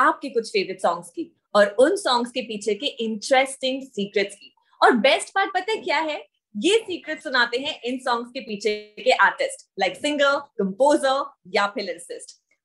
आपके 0.00 0.28
कुछ 0.28 0.48
favourite 0.48 0.82
songs 0.82 1.08
की 1.08 1.40
और 1.54 1.66
उन 1.66 1.96
सॉन्ग्स 1.96 2.30
के 2.30 2.42
पीछे 2.42 2.74
के 2.74 2.86
इंटरेस्टिंग 2.86 3.82
सीक्रेट्स 3.82 4.34
की। 4.34 4.54
और 4.82 4.92
बेस्ट 4.92 5.28
पार्ट 5.34 5.54
पता 5.54 5.72
है 5.72 5.76
क्या 5.76 5.98
है? 5.98 6.26
ये 6.56 6.78
सीक्रेट 6.78 7.22
सुनाते 7.22 7.58
हैं 7.58 7.80
इन 7.82 7.98
सॉन्ग्स 7.98 8.30
के 8.30 8.40
पीछे 8.40 8.94
के 9.04 9.10
आर्टिस्ट 9.10 9.70
लाइक 9.78 9.96
सिंगर 9.96 10.36
कंपोजर 10.36 11.32
या 11.56 11.66
फिर 11.66 12.00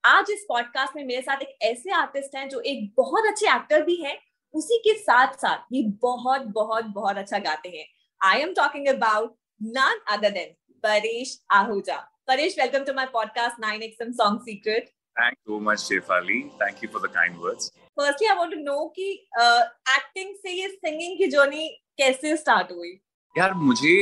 आज 0.05 0.25
इस 0.29 0.45
पॉडकास्ट 0.49 0.95
में 0.95 1.03
मेरे 1.03 1.21
साथ 1.21 1.41
एक 1.41 1.57
ऐसे 1.61 1.91
आर्टिस्ट 1.91 2.35
हैं 2.35 2.49
जो 2.49 2.59
एक 2.59 2.93
बहुत 2.97 3.23
अच्छे 3.27 3.45
एक्टर 3.45 3.81
भी 3.81 3.95
हैं, 3.95 4.17
उसी 4.53 4.77
के 4.77 4.99
साथ 4.99 5.33
साथ 5.33 5.57
ये 5.71 5.83
बहुत 5.83 6.41
बहुत 6.41 6.85
बहुत 6.85 7.17
अच्छा 7.17 7.39
गाते 7.39 7.69
हैं। 7.69 7.85
I 8.23 8.39
am 8.39 8.53
talking 8.53 8.87
about 8.87 9.35
none 9.63 9.99
other 10.07 10.29
than 10.29 10.73
Paresh 10.83 11.43
Ahuja 11.51 11.97
Paresh 12.27 12.55
welcome 12.59 12.79
to 12.79 12.93
my 12.93 13.05
podcast 13.05 13.55
9xm 13.65 14.11
song 14.11 14.39
secret 14.41 14.89
Thanks 15.15 15.41
so 15.47 15.59
much, 15.59 15.79
Shefali. 15.79 16.51
Thank 16.59 16.81
you 16.81 16.89
for 16.89 16.99
the 16.99 17.11
kind 17.17 17.39
words. 17.39 17.71
Firstly 17.99 18.27
I 18.27 18.35
want 18.35 18.51
to 18.53 18.59
know 18.59 18.85
कि 18.95 19.09
acting 19.39 20.29
uh, 20.29 20.41
से 20.41 20.51
ये 20.51 20.67
singing 20.69 21.17
की 21.17 21.27
journey 21.31 21.67
कैसे 21.97 22.35
start 22.37 22.71
हुई 22.71 22.91
यार 23.37 23.53
मुझे 23.67 23.93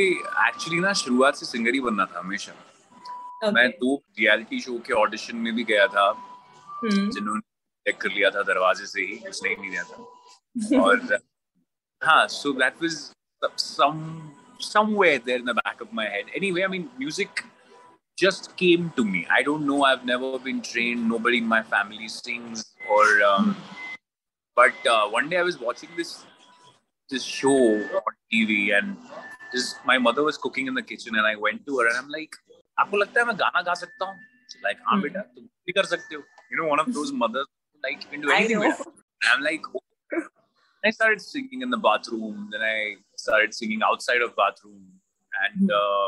actually 0.47 0.79
ना 0.79 0.93
शुरुआत 1.01 1.35
से 1.35 1.45
सिंगर 1.45 1.73
ही 1.73 1.79
बनना 1.79 2.05
था 2.05 2.19
हमेशा 2.19 2.53
okay. 2.53 3.53
मैं 3.55 3.69
दो 3.83 3.95
रियलिटी 4.19 4.59
शो 4.61 4.77
के 4.87 4.93
ऑडिशन 5.01 5.37
में 5.45 5.53
भी 5.55 5.63
गया 5.71 5.87
था 5.95 6.07
hmm. 6.13 7.11
जिन्होंने 7.15 7.41
चेक 7.85 8.01
कर 8.01 8.11
लिया 8.17 8.29
था 8.29 8.41
दरवाजे 8.49 8.85
से 8.85 9.01
ही 9.01 9.19
उसने 9.29 9.49
ही 9.49 9.55
नहीं 9.55 9.69
दिया 9.69 9.83
था 9.91 10.81
और 10.83 11.19
हाँ 12.01 12.27
so 12.39 12.53
that 12.61 12.83
was 12.83 12.99
some 13.69 14.05
somewhere 14.63 15.19
there 15.19 15.39
in 15.39 15.45
the 15.45 15.53
back 15.55 15.81
of 15.81 15.89
my 15.97 16.03
head 16.11 16.29
anyway 16.39 16.61
i 16.65 16.67
mean 16.73 16.83
music 16.99 17.41
just 18.22 18.56
came 18.62 18.90
to 18.96 19.04
me 19.04 19.26
i 19.38 19.42
don't 19.48 19.64
know 19.70 19.82
i've 19.88 20.04
never 20.04 20.30
been 20.46 20.60
trained 20.70 21.08
nobody 21.08 21.38
in 21.38 21.46
my 21.46 21.62
family 21.74 22.08
sings 22.08 22.64
or 22.96 23.04
um, 23.30 23.56
but 24.56 24.74
uh, 24.94 25.08
one 25.08 25.28
day 25.28 25.38
i 25.38 25.42
was 25.50 25.58
watching 25.60 25.90
this 25.96 26.12
this 27.10 27.22
show 27.22 27.58
on 28.00 28.14
tv 28.32 28.56
and 28.78 28.96
just 29.52 29.76
my 29.90 29.98
mother 30.06 30.24
was 30.30 30.36
cooking 30.46 30.66
in 30.72 30.74
the 30.80 30.82
kitchen 30.92 31.14
and 31.20 31.26
i 31.26 31.36
went 31.46 31.64
to 31.66 31.78
her 31.78 31.86
and 31.92 31.96
i'm 32.02 32.08
like 32.18 32.36
आपको 32.82 32.96
लगता 32.96 33.20
है 33.20 33.26
मैं 33.26 33.34
गाना 33.38 33.60
गा 33.68 33.74
सकता 33.84 34.04
हूँ 34.08 34.16
like 34.64 34.78
हाँ 34.88 34.96
Hmm. 34.96 35.02
बेटा 35.04 35.20
तुम 35.36 35.44
भी 35.68 35.72
कर 35.78 35.84
सकते 35.92 36.14
हो 36.14 36.22
you 36.52 36.58
know 36.58 36.66
one 36.72 36.82
of 36.82 36.90
those 36.98 37.12
mothers 37.22 37.46
like 37.86 38.04
you 38.04 38.10
can 38.12 38.20
do 38.26 38.30
I 38.34 38.36
anything 38.40 38.60
know. 38.60 38.68
with 38.68 38.80
it. 38.80 39.30
I'm 39.32 39.42
like 39.46 39.66
okay. 39.78 40.20
I 40.88 40.90
started 40.98 41.20
singing 41.24 41.62
in 41.66 41.74
the 41.76 41.80
bathroom 41.86 42.44
then 42.52 42.62
I 42.68 42.76
started 43.24 43.54
singing 43.58 43.82
outside 43.90 44.24
of 44.26 44.36
bathroom 44.36 44.78
and 45.44 45.72
uh, 45.80 46.06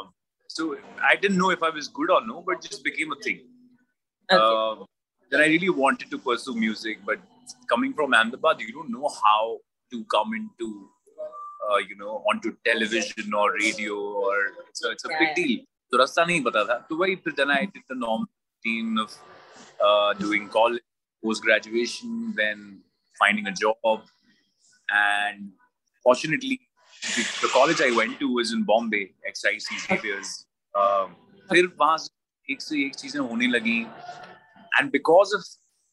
so 0.58 0.78
I 1.04 1.16
didn't 1.18 1.38
know 1.38 1.50
if 1.50 1.62
I 1.62 1.70
was 1.70 1.90
good 1.90 2.10
or 2.10 2.26
no, 2.26 2.42
but 2.48 2.62
just 2.62 2.82
became 2.84 3.12
a 3.12 3.16
thing. 3.22 3.42
Okay. 4.32 4.42
Uh, 4.42 4.86
I 5.38 5.48
really 5.48 5.70
wanted 5.70 6.10
to 6.12 6.18
pursue 6.18 6.56
music, 6.56 7.00
but 7.06 7.20
coming 7.68 7.94
from 7.94 8.14
Ahmedabad, 8.14 8.62
you 8.62 8.72
don't 8.72 8.90
know 8.90 9.10
how 9.24 9.58
to 9.92 10.06
come 10.06 10.34
into, 10.34 10.90
uh, 11.70 11.78
you 11.90 11.98
know, 11.98 12.24
onto 12.32 12.56
television 12.66 13.34
or 13.34 13.52
radio 13.54 13.96
or 13.96 14.36
so 14.72 14.92
it's 14.92 15.04
a 15.04 15.10
yeah. 15.12 15.20
big 15.20 15.36
deal. 15.36 15.60
So 15.92 16.00
rasta 16.00 16.22
nahi 16.22 16.42
pata 16.46 16.64
tha. 16.70 16.86
So 16.88 16.96
why 16.96 17.18
then 17.36 17.52
I 17.52 17.66
did 17.66 17.84
the 17.90 17.96
normal 17.96 18.30
team 18.64 18.98
of 18.98 19.14
uh, 19.86 20.14
doing 20.14 20.48
college, 20.48 20.84
post 21.22 21.44
graduation, 21.44 22.34
then 22.38 22.80
finding 23.20 23.48
a 23.48 23.52
job, 23.52 24.04
and 24.90 25.52
fortunately 26.02 26.62
the, 27.16 27.24
the 27.42 27.48
college 27.54 27.82
I 27.82 27.92
went 27.96 28.20
to 28.20 28.34
was 28.34 28.54
in 28.54 28.64
Bombay, 28.64 29.12
excise 29.28 29.68
beers. 30.02 30.46
Um, 30.76 31.16
फिर 31.52 31.68
वहाँ 31.80 31.98
एक 32.52 32.62
से 32.62 32.86
एक 32.86 33.90
and 34.80 34.92
because 34.92 35.34
of 35.34 35.44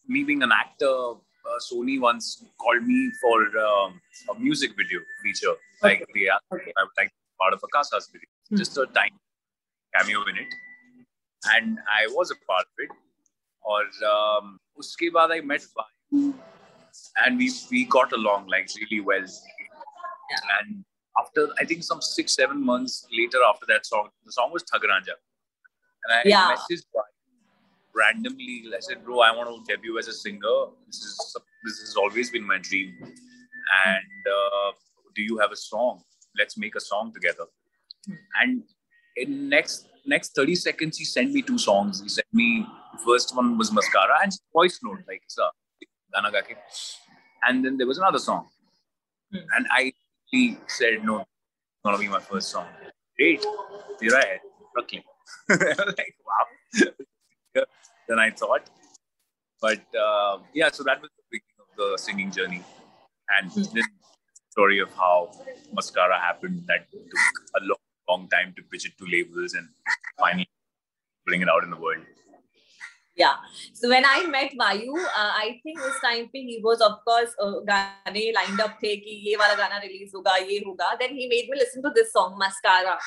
me 0.08 0.24
being 0.24 0.42
an 0.42 0.50
actor 0.52 1.14
uh, 1.46 1.58
Sony 1.60 2.00
once 2.00 2.44
called 2.58 2.82
me 2.82 3.10
for 3.20 3.42
um, 3.58 4.00
a 4.30 4.38
music 4.38 4.72
video 4.76 5.00
feature 5.22 5.54
like 5.82 6.02
okay. 6.02 6.12
they 6.14 6.28
asked 6.28 6.52
okay. 6.52 6.72
I 6.78 6.82
would 6.82 6.96
like 6.96 7.10
part 7.40 7.52
of 7.52 7.60
Akasa's 7.62 8.08
video 8.12 8.28
hmm. 8.48 8.56
just 8.56 8.76
a 8.76 8.86
tiny 8.86 9.18
cameo 9.94 10.22
in 10.24 10.36
it 10.36 10.54
and 11.54 11.78
I 11.92 12.06
was 12.08 12.30
a 12.30 12.38
part 12.46 12.62
of 12.62 12.76
it 12.78 12.90
And 13.64 14.02
um, 14.12 14.58
उसके 14.78 15.10
I 15.30 15.40
met 15.40 15.60
Vayu 15.60 16.34
and 17.24 17.38
we 17.38 17.50
we 17.70 17.84
got 17.84 18.12
along 18.12 18.48
like 18.48 18.68
really 18.80 19.00
well 19.00 19.22
yeah. 19.22 20.58
and 20.60 20.84
after 21.20 21.48
i 21.60 21.64
think 21.64 21.82
some 21.82 22.00
six 22.00 22.34
seven 22.34 22.64
months 22.64 23.06
later 23.12 23.38
after 23.48 23.66
that 23.66 23.84
song 23.86 24.08
the 24.24 24.32
song 24.32 24.50
was 24.52 24.62
Thug 24.70 24.82
Ranjha. 24.82 25.16
and 26.04 26.10
i 26.18 26.22
Yeah. 26.24 26.54
messaged 26.54 26.86
randomly. 27.94 28.64
I 28.74 28.80
said 28.80 29.04
bro 29.04 29.20
i 29.20 29.30
want 29.36 29.48
to 29.66 29.74
debut 29.74 29.98
as 29.98 30.08
a 30.08 30.12
singer. 30.12 30.58
This 30.86 31.00
is 31.08 31.36
this 31.64 31.78
has 31.80 31.94
always 31.96 32.30
been 32.30 32.46
my 32.46 32.58
dream. 32.58 32.94
And 33.86 34.20
uh, 34.36 34.72
do 35.14 35.22
you 35.22 35.38
have 35.38 35.52
a 35.52 35.56
song? 35.56 36.02
Let's 36.38 36.56
make 36.56 36.74
a 36.74 36.80
song 36.80 37.12
together. 37.12 37.44
And 38.40 38.62
in 39.16 39.48
next 39.48 39.88
next 40.06 40.34
30 40.34 40.54
seconds 40.54 40.98
he 40.98 41.04
sent 41.04 41.32
me 41.32 41.42
two 41.42 41.58
songs. 41.58 42.00
He 42.02 42.08
sent 42.08 42.26
me 42.32 42.66
first 43.04 43.36
one 43.36 43.58
was 43.58 43.72
mascara 43.72 44.16
and 44.22 44.32
voice 44.52 44.78
note 44.82 45.00
like 45.08 45.22
it's 45.24 45.38
a 45.38 45.50
Gana 46.14 46.30
and 47.44 47.64
then 47.64 47.76
there 47.78 47.86
was 47.86 47.98
another 47.98 48.18
song. 48.18 48.48
Hmm. 49.32 49.46
and 49.56 49.66
i 49.70 49.92
really 50.32 50.58
said 50.66 51.04
no 51.04 51.20
it's 51.20 51.82
gonna 51.84 51.98
be 51.98 52.08
my 52.08 52.20
first 52.20 52.50
song 52.50 52.66
great 53.16 53.44
here 54.00 54.16
i 54.16 54.26
had 54.26 54.40
Brooklyn 54.74 55.02
like 55.48 56.14
wow 56.26 56.46
than 58.08 58.18
I 58.18 58.30
thought. 58.30 58.68
But 59.60 59.82
uh, 59.94 60.38
yeah, 60.54 60.70
so 60.70 60.82
that 60.84 61.00
was 61.00 61.10
the 61.16 61.24
beginning 61.30 61.60
of 61.64 61.76
the 61.76 61.98
singing 61.98 62.30
journey, 62.30 62.62
and 63.36 63.50
then 63.50 63.84
story 64.50 64.80
of 64.80 64.92
how 64.94 65.30
Mascara 65.72 66.18
happened. 66.18 66.64
That 66.66 66.90
took 66.90 67.12
a 67.56 67.60
long, 67.60 67.84
long 68.08 68.28
time 68.28 68.54
to 68.56 68.62
pitch 68.62 68.86
it 68.86 68.98
to 68.98 69.06
labels 69.10 69.54
and 69.54 69.68
finally 70.18 70.48
bring 71.26 71.42
it 71.42 71.48
out 71.48 71.62
in 71.62 71.70
the 71.70 71.76
world. 71.76 72.04
Yeah. 73.16 73.34
So 73.74 73.90
when 73.90 74.04
I 74.06 74.26
met 74.26 74.52
Vayu, 74.52 74.94
uh, 74.94 75.32
I 75.36 75.60
think 75.62 75.78
उस 75.78 76.00
time 76.00 76.28
पे 76.32 76.40
he 76.44 76.60
was 76.62 76.80
of 76.80 77.04
course 77.04 77.34
uh, 77.38 77.60
गाने 77.70 78.32
lined 78.34 78.60
up 78.60 78.78
थे 78.82 78.96
कि 78.96 79.20
ये 79.28 79.36
वाला 79.36 79.54
गाना 79.54 79.80
release 79.82 80.14
होगा 80.14 80.36
ये 80.36 80.62
होगा. 80.66 80.98
Then 80.98 81.14
he 81.14 81.28
made 81.28 81.50
me 81.50 81.58
listen 81.58 81.82
to 81.82 81.90
this 81.90 82.10
song 82.12 82.38
Mascara. 82.38 82.98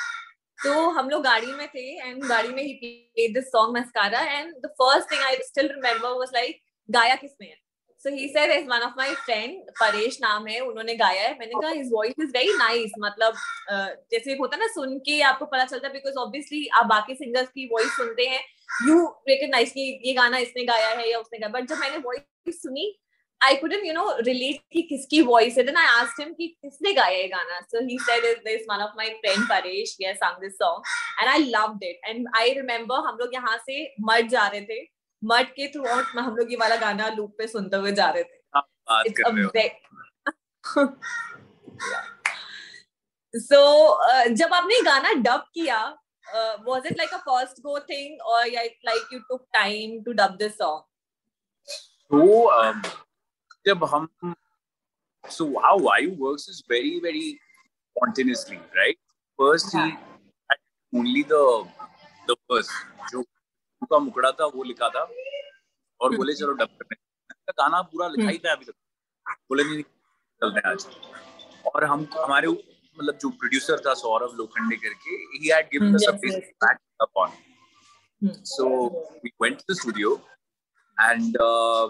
तो 0.64 0.90
हम 0.98 1.10
लोग 1.10 1.24
गाड़ी 1.24 1.52
में 1.54 1.68
थे 1.68 1.88
and 2.08 2.24
गाड़ी 2.30 2.50
में 2.50 2.64
he 2.64 2.74
played 2.80 3.36
this 3.36 3.52
song 3.52 3.74
Mascara 3.74 4.24
and 4.38 4.54
the 4.62 4.70
first 4.82 5.10
thing 5.10 5.20
I 5.20 5.38
still 5.44 5.70
remember 5.70 6.16
was 6.16 6.32
like 6.32 6.62
गाया 6.90 7.16
किसने 7.22 7.48
है? 7.48 7.58
So 7.98 8.12
he 8.12 8.32
said 8.32 8.52
is 8.56 8.68
one 8.68 8.84
of 8.84 8.96
my 8.96 9.10
friend 9.26 9.74
Paresh 9.82 10.18
नाम 10.22 10.48
है 10.48 10.60
उन्होंने 10.60 10.96
गाया 10.96 11.22
है 11.22 11.38
मैंने 11.40 11.62
कहा 11.62 11.72
his 11.74 11.90
voice 11.90 12.20
is 12.26 12.32
very 12.32 12.54
nice 12.60 12.92
मतलब 13.00 13.34
uh, 13.72 13.90
जैसे 14.12 14.36
होता 14.42 14.56
है 14.56 14.62
ना 14.62 14.68
सुन 14.74 14.98
के 15.06 15.22
आपको 15.32 15.46
पता 15.46 15.66
चलता 15.66 15.88
है 15.88 15.94
because 15.94 16.22
obviously 16.26 16.62
आप 16.80 16.86
बाकी 16.94 17.18
singers 17.24 17.50
की 17.58 17.70
voice 17.74 17.96
सुनते 17.98 18.28
हैं 18.34 18.44
यू 18.88 19.06
रिकग्नाइज 19.30 19.72
कि 19.72 20.02
ये 20.06 20.14
गाना 20.14 20.38
इसने 20.38 20.64
गाया 20.66 20.90
है 20.90 21.10
या 21.12 21.20
उसने 21.20 21.40
गाया 21.40 21.52
बट 21.52 21.68
जब 21.70 21.78
मैंने 21.78 21.98
वॉइस 21.98 22.62
सुनी 22.62 23.00
I 23.42 23.56
couldn't 23.56 23.86
you 23.86 23.94
know 23.94 24.16
relate 24.20 24.62
कि 24.74 24.82
किसकी 24.82 25.22
वॉइस 25.22 25.58
है। 25.58 25.64
देन 25.64 25.78
आई 25.78 25.86
आस्क्ड 25.86 26.22
हिम 26.22 26.34
कि 26.34 26.48
किसने 26.48 26.94
गाया 26.94 27.18
ये 27.18 27.28
गाना? 27.28 27.60
So 27.62 27.86
he 27.88 27.98
said 28.02 28.26
is 28.26 28.38
this 28.46 28.62
one 28.70 28.82
of 28.84 28.92
my 28.98 29.10
friend 29.22 29.44
Paresh 29.50 29.96
he 30.00 30.06
has 30.06 30.18
sung 30.18 30.42
this 30.42 30.54
song 30.54 30.84
and 31.20 31.30
I 31.30 31.44
loved 31.50 31.84
it 31.84 32.00
and 32.06 32.28
I 32.38 32.54
remember 32.54 32.96
हम 33.08 33.18
लोग 33.20 33.34
यहाँ 33.34 33.58
से 33.58 33.96
मड 34.02 34.28
जा 34.30 34.48
रहे 34.48 34.62
थे। 34.62 34.82
मड 35.22 35.50
के 35.50 35.68
थ्रू 35.68 35.86
आउट 35.86 36.06
हम 36.18 36.36
लोग 36.36 36.52
ये 36.52 36.58
वाला 36.58 36.76
गाना 36.76 37.08
लूप 37.18 37.36
पे 37.38 37.48
सुनते 37.48 37.78
हुए 37.78 37.92
जा 37.92 38.10
रहे 38.10 38.24
थे। 38.24 38.44
so 43.36 43.98
uh, 44.06 44.30
जब 44.30 44.54
आपने 44.54 44.82
गाना 44.82 45.14
डब 45.24 45.46
किया 45.54 45.98
uh, 46.34 46.58
was 46.66 46.86
it 46.86 46.98
like 46.98 47.12
a 47.12 47.22
first 47.28 47.62
go 47.64 47.80
thing 47.88 48.18
or 48.26 48.40
like 48.54 48.78
like 48.84 49.06
you 49.12 49.22
took 49.30 49.46
time 49.54 50.04
to 50.04 50.14
dub 50.14 50.38
this 50.40 50.58
song 50.58 50.84
So 52.12 52.52
um, 52.54 52.82
जब 53.68 53.84
हम 53.94 54.36
so 55.26 55.46
how 55.60 55.78
Vayu 55.80 56.18
works 56.18 56.48
is 56.48 56.64
very 56.70 57.00
very 57.00 57.40
spontaneously, 57.98 58.60
right? 58.78 58.98
First 59.40 59.72
he 59.72 59.80
had 59.80 60.60
only 60.94 61.24
the 61.24 61.66
the 62.28 62.36
verse 62.52 62.70
जो 63.12 63.24
का 63.92 64.00
मुकड़ा 64.00 64.32
था 64.32 64.46
वो 64.56 64.64
लिखा 64.64 64.90
था 64.90 65.08
और 66.02 66.16
बोले 66.18 66.34
चलो 66.34 66.54
डब 66.62 66.78
करने 66.82 66.96
गाना 67.60 67.82
पूरा 67.90 68.08
लिखा 68.08 68.30
ही 68.30 68.38
था 68.46 68.52
अभी 68.52 68.66
तक 68.66 69.36
बोले 69.50 69.64
नहीं 69.64 69.84
चलते 69.84 70.70
आज 70.70 70.86
और 71.66 71.84
हम 71.84 72.08
हमारे 72.18 72.48
मतलब 73.00 73.18
जो 73.22 73.30
प्रोड्यूसर 73.42 73.80
था 73.86 73.94
सौरभ 74.04 74.38
लोखंडे 74.38 74.76
करके 74.86 75.16
he 75.16 75.50
had 75.50 75.68
given 75.74 75.96
us 75.96 76.08
a 76.10 76.16
base 76.26 76.36
back 76.64 76.78
upon 77.08 78.34
so 78.56 78.70
we 79.24 79.32
went 79.42 79.62
and 80.98 81.38
uh, 81.38 81.90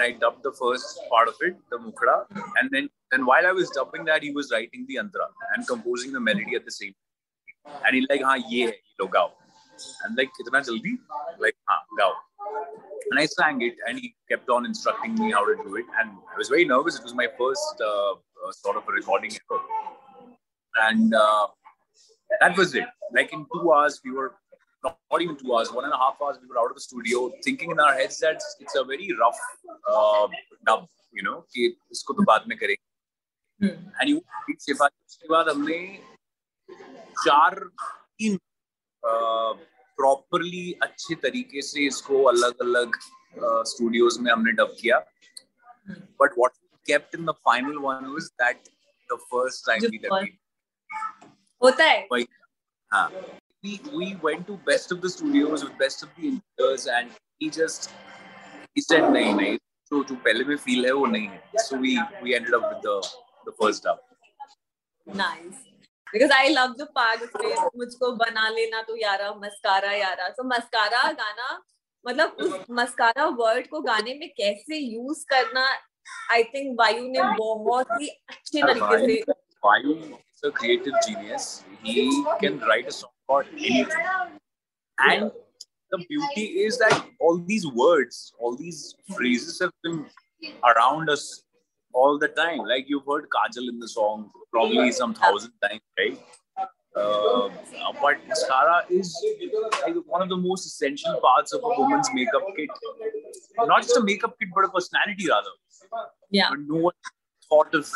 I 0.00 0.12
dubbed 0.12 0.42
the 0.42 0.52
first 0.52 1.00
part 1.10 1.28
of 1.28 1.34
it, 1.40 1.56
the 1.70 1.78
Mukhra. 1.78 2.26
And 2.58 2.70
then 2.70 2.88
and 3.12 3.26
while 3.26 3.46
I 3.46 3.52
was 3.52 3.70
dubbing 3.70 4.04
that, 4.04 4.22
he 4.22 4.30
was 4.30 4.50
writing 4.52 4.86
the 4.88 4.96
Antara 4.96 5.28
and 5.54 5.66
composing 5.66 6.12
the 6.12 6.20
melody 6.20 6.54
at 6.54 6.64
the 6.64 6.70
same 6.70 6.92
time. 6.92 7.80
And 7.84 7.96
he's 7.96 8.06
like, 8.08 8.22
ha, 8.22 8.34
ye 8.34 8.66
hai, 8.66 8.74
lo. 9.00 9.32
And 10.04 10.16
like, 10.16 10.30
kitna 10.38 10.60
jaldi? 10.68 10.98
Like, 11.38 11.56
ha, 11.68 11.82
gao. 11.98 12.12
And 13.10 13.18
I 13.18 13.26
sang 13.26 13.62
it 13.62 13.74
and 13.88 13.98
he 13.98 14.14
kept 14.28 14.48
on 14.48 14.64
instructing 14.64 15.14
me 15.14 15.32
how 15.32 15.44
to 15.44 15.56
do 15.62 15.76
it. 15.76 15.86
And 15.98 16.10
I 16.32 16.38
was 16.38 16.48
very 16.48 16.64
nervous. 16.64 16.98
It 16.98 17.02
was 17.02 17.14
my 17.14 17.26
first 17.38 17.82
uh, 17.84 18.12
uh, 18.12 18.52
sort 18.52 18.76
of 18.76 18.84
a 18.88 18.92
recording 18.92 19.32
ever 19.32 19.60
And 20.75 21.13
uh, 21.13 21.47
that 22.41 22.57
was 22.57 22.75
it. 22.75 22.85
Like 23.13 23.31
in 23.33 23.45
two 23.53 23.71
hours, 23.71 24.01
we 24.03 24.11
were 24.11 24.33
not, 24.83 24.97
not 25.11 25.21
even 25.21 25.37
two 25.37 25.55
hours, 25.55 25.71
one 25.71 25.85
and 25.85 25.93
a 25.93 25.97
half 25.97 26.17
hours, 26.21 26.37
we 26.41 26.47
were 26.47 26.59
out 26.59 26.69
of 26.69 26.75
the 26.75 26.81
studio, 26.81 27.31
thinking 27.43 27.71
in 27.71 27.79
our 27.79 27.93
heads 27.93 28.19
that 28.19 28.41
it's 28.59 28.75
a 28.75 28.83
very 28.83 29.09
rough 29.19 29.39
uh, 29.87 30.27
dub, 30.65 30.87
you 31.13 31.23
know, 31.23 31.43
कि 31.53 31.75
इसको 31.91 32.13
तो 32.13 32.23
बाद 32.23 32.45
में 32.47 32.57
करेंगे. 32.57 32.83
Hmm. 33.59 33.89
And 34.01 34.09
you 34.09 34.19
उसके 34.55 34.73
बाद 34.73 34.91
उसके 35.07 35.27
बाद 35.29 35.49
हमने 35.49 35.79
चार 37.25 37.59
तीन 38.19 38.37
प्रॉपरली 39.97 40.71
अच्छे 40.83 41.15
तरीके 41.15 41.61
से 41.61 41.85
इसको 41.87 42.23
अलग 42.33 42.61
अलग 42.61 42.95
स्टूडियोज 43.71 44.17
में 44.21 44.31
हमने 44.31 44.51
डब 44.59 44.75
किया 44.81 44.99
but 46.21 46.37
what 46.37 46.51
kept 46.87 47.15
in 47.17 47.25
the 47.25 47.33
final 47.45 47.77
one 47.83 48.03
was 48.13 48.25
that 48.39 48.67
the 49.11 49.17
first 49.29 49.63
time 49.67 49.79
The 49.83 49.89
we 49.93 49.99
dubbed 50.01 50.11
first- 50.15 50.38
होता 51.62 51.84
है 51.84 52.06
Like, 52.10 52.30
huh. 52.90 53.08
we 53.64 53.80
we 53.94 54.16
went 54.26 54.46
to 54.46 54.58
best 54.68 54.92
of 54.92 55.00
the 55.00 55.10
studios 55.10 55.64
with 55.64 55.76
best 55.78 56.02
of 56.02 56.14
the 56.16 56.28
engineers, 56.28 56.86
and 56.98 57.10
he 57.40 57.50
just 57.56 57.90
he 58.76 58.84
said, 58.86 59.08
"नहीं 59.16 59.34
नहीं 59.34 59.56
जो 59.92 60.04
जो 60.04 60.14
पहले 60.28 60.44
में 60.44 60.56
feel 60.66 60.84
है 60.86 60.92
वो 60.92 61.06
नहीं 61.06 61.26
है." 61.28 61.42
So 61.66 61.80
we 61.86 61.96
we 62.22 62.38
ended 62.38 62.60
up 62.60 62.68
with 62.68 62.86
the 62.88 62.96
the 63.48 63.56
first 63.62 63.88
dub. 63.88 64.06
nice 65.06 65.60
because 66.12 66.32
I 66.34 66.48
love 66.48 66.76
the 66.78 66.86
part 66.96 67.22
उसमें 67.22 67.54
मुझको 67.76 68.10
बना 68.16 68.48
लेना 68.48 68.82
तो 68.88 68.96
यारा 68.96 69.32
मस्कारा 69.34 69.92
यारा 69.92 70.28
so 70.36 70.44
मस्कारा 70.46 71.02
गाना 71.20 71.48
मतलब 72.04 72.36
उस 72.40 72.66
मस्कारा 72.70 73.24
वर्ड 73.38 73.66
को 73.68 73.80
गाने 73.80 74.14
में 74.18 74.28
कैसे 74.36 74.78
यूज़ 74.78 75.24
करना 75.30 75.66
आई 76.32 76.44
थिंक 76.54 76.78
वायु 76.80 77.02
ने 77.08 77.22
बहुत 77.38 77.86
ही 78.00 78.08
अच्छे 78.08 78.62
तरीके 78.62 79.06
से 79.06 79.22
is 79.22 80.29
a 80.44 80.50
creative 80.50 80.94
genius. 81.06 81.64
He 81.82 82.24
can 82.40 82.58
write 82.60 82.88
a 82.88 82.92
song 82.92 83.10
about 83.28 83.46
anything, 83.52 83.88
and 84.98 85.30
the 85.90 85.98
beauty 86.08 86.42
is 86.64 86.78
that 86.78 87.06
all 87.18 87.38
these 87.38 87.66
words, 87.66 88.32
all 88.38 88.56
these 88.56 88.94
phrases 89.14 89.58
have 89.60 89.72
been 89.82 90.06
around 90.64 91.10
us 91.10 91.42
all 91.92 92.18
the 92.18 92.28
time. 92.28 92.58
Like 92.58 92.88
you've 92.88 93.06
heard 93.06 93.26
Kajal 93.28 93.68
in 93.68 93.78
the 93.78 93.88
song 93.88 94.30
probably 94.52 94.92
some 94.92 95.14
thousand 95.14 95.52
times, 95.62 95.80
right? 95.98 96.18
Uh, 96.96 97.48
but 98.02 98.18
mascara 98.26 98.84
is 98.90 99.16
like 99.86 99.94
one 100.06 100.22
of 100.22 100.28
the 100.28 100.36
most 100.36 100.66
essential 100.66 101.20
parts 101.20 101.52
of 101.52 101.60
a 101.62 101.68
woman's 101.68 102.08
makeup 102.12 102.42
kit. 102.56 102.68
Not 103.58 103.82
just 103.82 103.96
a 103.96 104.02
makeup 104.02 104.34
kit, 104.40 104.48
but 104.54 104.64
a 104.64 104.68
personality 104.68 105.28
rather. 105.28 105.50
yeah 106.30 106.48
But 106.50 106.60
no 106.66 106.76
one 106.76 106.94
thought 107.48 107.74
of 107.74 107.88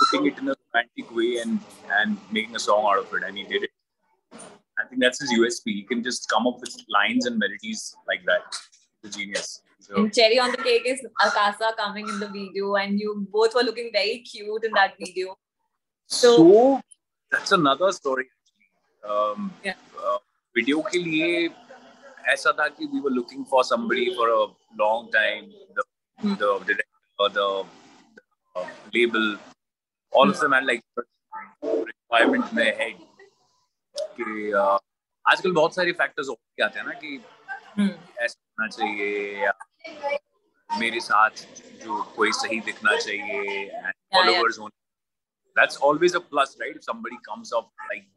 putting 0.00 0.26
it 0.26 0.38
in 0.38 0.48
a 0.48 0.54
romantic 0.62 1.14
way 1.14 1.38
and 1.42 1.58
and 2.00 2.16
making 2.30 2.56
a 2.56 2.58
song 2.58 2.84
out 2.90 2.98
of 2.98 3.12
it, 3.14 3.22
and 3.28 3.36
he 3.36 3.44
did 3.44 3.64
it. 3.64 3.70
I 4.78 4.86
think 4.88 5.02
that's 5.02 5.20
his 5.20 5.32
USP. 5.32 5.74
He 5.80 5.82
can 5.82 6.02
just 6.02 6.28
come 6.28 6.46
up 6.46 6.60
with 6.60 6.76
lines 6.88 7.26
and 7.26 7.38
melodies 7.38 7.94
like 8.08 8.24
that. 8.26 8.42
The 9.02 9.10
genius. 9.10 9.62
So, 9.80 9.96
and 9.96 10.14
cherry 10.14 10.38
on 10.38 10.52
the 10.52 10.56
cake 10.58 10.82
is 10.86 11.00
Akasa 11.24 11.72
coming 11.76 12.08
in 12.08 12.20
the 12.20 12.28
video 12.28 12.76
and 12.76 13.00
you 13.00 13.26
both 13.32 13.54
were 13.54 13.62
looking 13.62 13.90
very 13.92 14.18
cute 14.18 14.62
in 14.64 14.70
that 14.74 14.94
video 14.98 15.36
so, 16.06 16.36
So- 16.36 16.80
that's 17.30 17.52
another 17.52 17.90
story. 17.92 18.26
Um, 19.08 19.52
Yeah. 19.64 19.74
uh, 19.98 20.18
video 20.54 20.82
के 20.82 20.98
लिए 20.98 21.48
ऐसा 22.32 22.52
था 22.58 22.68
कि 22.76 22.88
we 22.92 23.00
were 23.00 23.10
looking 23.18 23.44
for 23.44 23.64
somebody 23.64 24.14
for 24.14 24.28
a 24.28 24.42
long 24.82 25.10
time. 25.10 25.50
The 25.78 25.84
Hmm. 26.22 26.34
the 26.42 26.50
director, 26.70 27.28
the, 27.38 27.46
the 28.16 28.22
uh, 28.60 28.66
label, 28.94 29.26
all 30.11 30.29
of 30.29 30.39
them 30.39 30.51
had 30.51 30.65
like 30.65 30.83
requirement 31.63 32.53
में 32.53 32.65
है 32.79 32.89
कि 32.91 34.51
uh, 34.53 34.77
आजकल 35.25 35.51
बहुत 35.51 35.75
सारे 35.75 35.91
फैक्टर्स 36.01 36.29
के 36.29 36.63
आते 36.63 36.79
हैं 36.79 36.85
ना 36.87 36.93
कि 37.03 37.19
Hmm. 37.79 37.89
ऐसा 38.25 38.39
होना 38.41 38.67
चाहिए 38.67 39.43
या 39.43 39.51
मेरे 40.69 40.99
साथ 40.99 41.43
जो 41.83 42.01
कोई 42.15 42.31
सही 42.37 42.59
दिखना 42.69 42.95
चाहिए 42.95 43.41
and 43.69 43.83
yeah. 43.83 44.15
followers 44.15 44.57
होने 44.59 44.75
that's 45.59 45.77
always 45.89 46.15
a 46.19 46.21
plus 46.31 46.55
right 46.61 46.79
if 46.79 46.83
somebody 46.87 47.19
comes 47.27 47.51
up 47.59 47.67
like 47.91 48.07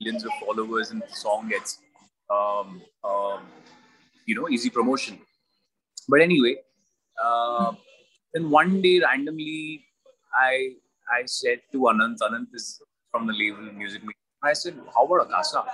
millions 0.00 0.24
of 0.24 0.32
followers 0.40 0.90
and 0.94 1.02
the 1.02 1.18
song 1.20 1.48
gets 1.52 1.78
um, 2.36 2.74
um, 3.10 3.46
you 4.28 4.36
know 4.40 4.48
easy 4.56 4.70
promotion 4.78 5.20
but 6.08 6.20
anyway 6.26 6.54
uh, 7.16 7.72
then 8.34 8.50
one 8.50 8.74
day 8.88 8.94
randomly 9.06 9.86
I 10.42 10.52
I 11.10 11.24
said 11.26 11.60
to 11.72 11.78
Anant 11.92 12.18
Anant 12.20 12.54
is 12.54 12.80
from 13.10 13.26
the 13.26 13.32
label 13.32 13.72
music 13.72 14.04
Me 14.04 14.14
I 14.42 14.52
said 14.52 14.78
how 14.94 15.04
about 15.06 15.26
Akasa 15.26 15.64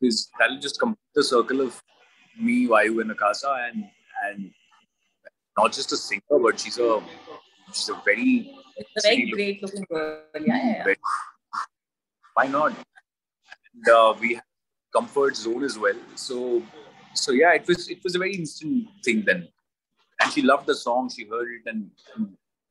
because 0.00 0.30
that'll 0.38 0.60
just 0.60 0.78
complete 0.78 1.14
the 1.14 1.24
circle 1.24 1.60
of 1.60 1.82
me 2.38 2.66
Vayu 2.66 3.00
and 3.00 3.10
Akasa 3.10 3.68
and 3.68 3.84
and 4.24 4.50
not 5.56 5.72
just 5.72 5.92
a 5.92 5.96
singer 5.96 6.38
but 6.42 6.60
she's 6.60 6.78
a 6.78 7.00
she's 7.72 7.88
a 7.88 8.00
very 8.04 8.54
it's 8.76 9.04
a 9.04 9.08
very 9.08 9.30
great 9.30 9.62
looking 9.62 9.84
girl 9.90 10.22
yeah 10.40 10.84
yeah, 10.86 10.94
why 12.38 12.46
not? 12.46 12.72
And 13.74 13.88
uh, 13.88 14.14
we 14.20 14.34
have 14.34 14.44
comfort 14.92 15.36
zone 15.36 15.64
as 15.64 15.76
well. 15.76 15.98
So 16.14 16.62
so 17.14 17.32
yeah, 17.32 17.54
it 17.54 17.66
was 17.66 17.88
it 17.90 18.04
was 18.04 18.14
a 18.14 18.18
very 18.18 18.34
instant 18.34 18.88
thing 19.04 19.24
then. 19.26 19.48
And 20.20 20.32
she 20.32 20.42
loved 20.42 20.66
the 20.66 20.74
song. 20.74 21.10
She 21.14 21.24
heard 21.32 21.48
it, 21.56 21.70
and, 21.70 21.90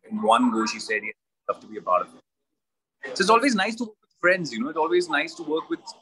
in 0.09 0.21
one 0.21 0.51
go 0.51 0.65
she 0.65 0.79
said, 0.79 1.01
"Yeah, 1.03 1.17
love 1.48 1.60
to 1.60 1.66
be 1.66 1.78
a 1.78 1.82
part 1.82 2.06
of 2.06 2.14
it." 2.14 3.16
So 3.16 3.22
it's 3.22 3.30
always 3.30 3.54
nice 3.54 3.76
to 3.76 3.84
work 3.84 3.96
with 4.00 4.16
friends. 4.20 4.52
You 4.52 4.62
know, 4.62 4.70
it's 4.70 4.82
always 4.86 5.08
nice 5.08 5.34
to 5.34 5.42
work 5.42 5.70
with 5.70 5.94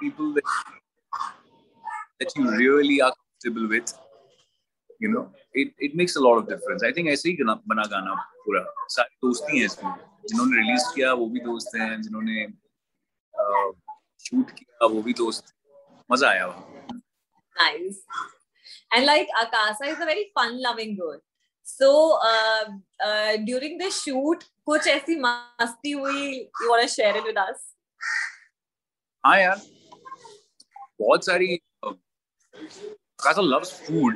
people 0.00 0.32
that 0.34 0.44
that 2.20 2.36
you 2.36 2.50
really 2.50 3.00
are 3.00 3.12
comfortable 3.20 3.68
with. 3.68 3.94
You 4.98 5.08
know, 5.12 5.28
it, 5.52 5.72
it 5.78 5.94
makes 5.94 6.16
a 6.16 6.20
lot 6.20 6.38
of 6.38 6.48
difference. 6.48 6.82
I 6.82 6.92
think 6.92 7.08
ऐसे 7.14 7.28
ही 7.28 7.36
गाना 7.42 7.54
बना 7.68 7.82
गाना 7.94 8.14
पूरा 8.44 8.62
सारे 8.94 9.14
दोस्ती 9.24 9.58
हैं 9.58 9.64
इसमें 9.66 9.92
जिन्होंने 10.30 10.56
रिलीज 10.60 10.84
किया 10.94 11.12
वो 11.20 11.26
भी 11.34 11.40
दोस्त 11.48 11.76
हैं 11.76 11.90
जिन्होंने 12.02 12.46
शूट 14.26 14.50
किया 14.58 14.86
वो 14.94 15.02
भी 15.02 15.12
दोस्त 15.20 15.52
मजा 16.10 16.28
आया 16.28 16.46
वहाँ 16.46 16.74
nice 17.58 18.00
and 18.94 19.06
like 19.08 19.30
akasa 19.42 19.86
is 19.92 20.00
a 20.04 20.08
very 20.08 20.24
fun 20.38 20.58
loving 20.64 20.90
girl 20.96 21.20
so 21.68 21.88
uh, 22.30 22.64
uh, 23.06 23.36
during 23.50 23.78
the 23.82 23.90
shoot 23.98 24.44
कुछ 24.71 24.87
ऐसी 24.87 25.15
मस्ती 25.21 25.91
हुई 25.91 26.27
you 26.61 26.67
want 26.71 26.81
to 26.83 26.91
share 26.91 27.15
it 27.21 27.25
with 27.29 27.39
us 27.43 27.63
हाँ 29.25 29.39
यार 29.39 29.61
बहुत 31.01 31.25
सारी 31.25 31.57
Kasa 33.23 33.41
loves 33.47 33.71
food. 33.87 34.15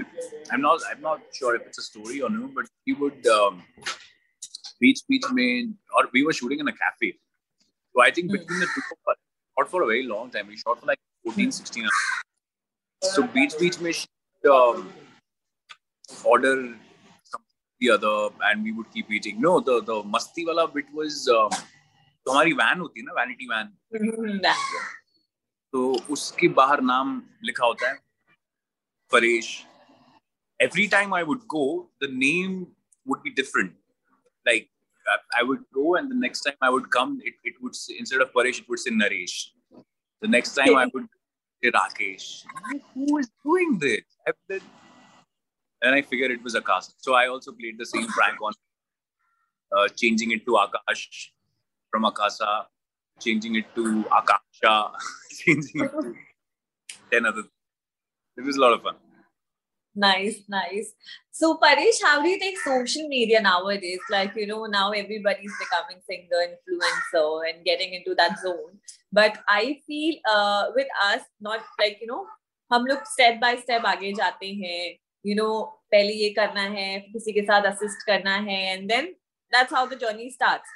I'm 0.51 0.61
not 0.61 0.85
I'm 0.91 1.01
not 1.01 1.25
sure 1.39 1.49
if 1.57 1.65
it's 1.67 1.81
a 1.81 1.83
story 1.87 2.21
or 2.27 2.29
no, 2.35 2.47
but 2.55 2.69
he 2.85 2.93
would 3.01 3.27
um, 3.33 3.59
beach 4.85 5.01
beach 5.09 5.27
में 5.39 5.73
or 5.97 6.03
we 6.15 6.23
were 6.29 6.33
shooting 6.39 6.63
in 6.63 6.71
a 6.71 6.73
cafe. 6.79 7.09
So 7.95 8.01
I 8.05 8.09
think 8.19 8.31
Hmm. 8.31 8.37
between 8.37 8.63
the 8.63 8.69
two 8.71 8.85
of 8.95 9.11
us, 9.13 9.19
shot 9.59 9.69
for 9.75 9.83
a 9.83 9.89
very 9.91 10.07
long 10.13 10.31
time. 10.37 10.47
We 10.53 10.57
shot 10.63 10.79
for 10.79 10.89
like 10.91 11.03
14, 11.27 11.51
16 11.59 11.85
hours. 11.91 13.13
So 13.17 13.27
beach 13.37 13.57
beach 13.59 13.77
में 13.87 13.91
she 13.99 14.49
um, 14.55 14.89
order 16.33 16.55
the 17.80 17.90
other 17.90 18.14
and 18.50 18.62
we 18.64 18.72
would 18.72 18.90
keep 18.92 19.10
eating. 19.10 19.40
No, 19.40 19.60
the 19.60 19.80
the 19.90 20.02
मस्ती 20.16 20.44
वाला 20.46 20.72
bit 20.74 20.92
was 20.94 21.28
um, 21.28 21.50
तो 22.26 22.32
हमारी 22.32 22.52
van 22.62 22.80
होती 22.80 23.00
है 23.00 23.06
ना 23.06 23.14
vanity 23.20 23.48
van. 23.52 23.72
तो 25.72 25.80
उसके 26.10 26.48
बाहर 26.60 26.80
नाम 26.82 27.22
लिखा 27.44 27.66
होता 27.66 27.88
है 27.90 27.98
Paresh 29.12 29.48
every 30.64 30.86
time 30.88 31.12
I 31.14 31.22
would 31.22 31.46
go, 31.48 31.88
the 32.00 32.08
name 32.08 32.66
would 33.06 33.22
be 33.22 33.30
different. 33.30 33.72
Like 34.46 34.68
I, 35.12 35.40
I 35.40 35.42
would 35.42 35.62
go, 35.72 35.94
and 35.96 36.10
the 36.10 36.14
next 36.14 36.42
time 36.42 36.58
I 36.60 36.68
would 36.70 36.90
come, 36.90 37.18
it, 37.24 37.34
it 37.44 37.54
would 37.62 37.74
say, 37.74 37.94
instead 37.98 38.20
of 38.20 38.32
Paresh, 38.34 38.60
it 38.60 38.68
would 38.68 38.78
say 38.78 38.90
Naresh. 38.90 39.36
The 40.22 40.28
next 40.28 40.54
time 40.54 40.76
I 40.76 40.86
would 40.92 41.06
say 41.62 41.70
Rakesh. 41.70 42.44
Who 42.94 43.16
is 43.18 43.30
doing 43.44 43.78
this? 43.78 44.02
I've 44.28 44.34
been- 44.48 44.68
and 45.81 45.95
I 45.95 46.01
figured 46.01 46.31
it 46.31 46.43
was 46.43 46.55
Akash. 46.55 46.91
So 46.97 47.13
I 47.13 47.27
also 47.27 47.51
played 47.51 47.77
the 47.77 47.85
same 47.85 48.07
prank 48.07 48.41
on 48.41 48.53
uh, 49.75 49.87
changing 49.95 50.31
it 50.31 50.45
to 50.45 50.51
Akash 50.51 51.27
from 51.91 52.05
Akasa, 52.05 52.67
changing 53.19 53.55
it 53.55 53.65
to 53.75 54.05
Akasha, 54.11 54.91
changing 55.31 55.83
it 55.83 55.91
to 55.91 56.15
10 57.11 57.25
other 57.25 57.41
things. 57.41 57.51
It 58.37 58.43
was 58.43 58.57
a 58.57 58.61
lot 58.61 58.73
of 58.73 58.81
fun. 58.81 58.95
Nice, 59.97 60.41
nice. 60.49 60.91
So, 61.31 61.57
Paresh, 61.57 62.03
how 62.03 62.21
do 62.21 62.27
you 62.27 62.37
take 62.37 62.57
social 62.59 63.07
media 63.07 63.41
nowadays? 63.41 63.99
Like, 64.09 64.33
you 64.35 64.45
know, 64.45 64.65
now 64.65 64.91
everybody's 64.91 65.53
becoming 65.57 66.01
singer, 66.05 66.41
influencer, 66.49 67.49
and 67.49 67.63
getting 67.63 67.93
into 67.93 68.13
that 68.15 68.37
zone. 68.39 68.79
But 69.13 69.37
I 69.47 69.79
feel 69.87 70.15
uh, 70.29 70.65
with 70.75 70.87
us, 71.01 71.21
not 71.39 71.61
like, 71.79 71.99
you 72.01 72.07
know, 72.07 72.25
हम 72.73 72.85
लोग 72.85 73.03
step 73.07 73.35
by 73.41 73.55
step 73.55 73.85
आगे 73.85 74.11
जाते 74.13 74.47
हैं 74.61 75.04
you 75.25 75.35
know 75.35 75.49
पहले 75.91 76.13
ये 76.13 76.29
करना 76.39 76.61
है 76.77 76.87
किसी 77.01 77.33
के 77.33 77.41
साथ 77.45 77.71
असिस्ट 77.71 78.05
करना 78.07 78.35
है 78.47 78.61
and 78.73 78.87
then 78.89 79.05
that's 79.53 79.73
how 79.73 79.87
the 79.87 79.99
journey 80.01 80.29
starts 80.31 80.73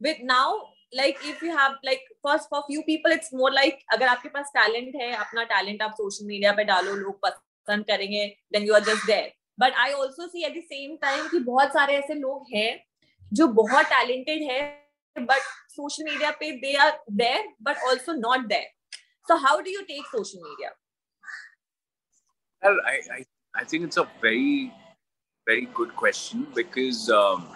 with 0.00 0.18
now 0.24 0.58
like 0.92 1.18
if 1.22 1.40
you 1.42 1.54
have 1.54 1.72
like 1.84 2.04
first 2.26 2.48
for 2.48 2.58
few 2.66 2.82
people 2.84 3.10
it's 3.10 3.32
more 3.32 3.50
like 3.52 3.80
अगर 3.92 4.06
आपके 4.08 4.28
पास 4.28 4.50
टैलेंट 4.54 4.94
है 4.96 5.10
अपना 5.16 5.42
टैलेंट 5.44 5.82
आप 5.82 5.90
सोशल 5.96 6.26
मीडिया 6.26 6.52
पे 6.52 6.64
डालो 6.64 6.94
लोग 6.96 7.18
पसंद 7.24 7.84
करेंगे 7.86 8.24
then 8.52 8.62
you 8.66 8.74
are 8.74 8.80
just 8.84 9.06
there 9.06 9.32
but 9.60 9.74
I 9.78 9.92
also 9.94 10.26
see 10.28 10.44
at 10.46 10.56
the 10.56 10.62
same 10.64 10.96
time 11.02 11.28
कि 11.28 11.38
बहुत 11.44 11.72
सारे 11.72 11.96
ऐसे 11.96 12.14
लोग 12.14 12.46
हैं 12.54 12.70
जो 13.32 13.48
बहुत 13.60 13.86
टैलेंटेड 13.86 14.50
है 14.50 14.60
बट 15.16 15.52
सोशल 15.70 16.10
मीडिया 16.10 16.30
पे 16.40 16.50
they 16.60 16.74
are 16.86 16.98
there 17.12 17.48
but 17.62 17.88
also 17.90 18.12
not 18.20 18.46
there 18.48 19.00
so 19.28 19.36
how 19.46 19.60
do 19.60 19.70
you 19.70 19.80
take 19.88 20.06
social 20.08 20.48
media 20.48 20.76
Well, 22.62 22.78
I, 22.84 22.92
I, 23.14 23.24
I 23.57 23.63
think 23.63 23.83
it's 23.83 23.97
a 23.97 24.07
very, 24.21 24.73
very 25.47 25.67
good 25.73 25.95
question 25.95 26.47
because 26.55 27.09
um, 27.09 27.47